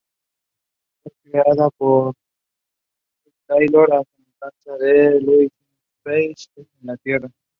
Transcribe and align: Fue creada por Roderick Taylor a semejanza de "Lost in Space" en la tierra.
Fue 1.03 1.11
creada 1.21 1.69
por 1.77 2.15
Roderick 3.27 3.45
Taylor 3.71 3.93
a 3.93 4.01
semejanza 4.15 4.77
de 4.83 5.21
"Lost 5.21 5.53
in 5.53 5.55
Space" 6.03 6.45
en 6.57 6.67
la 6.87 6.97
tierra. 6.97 7.29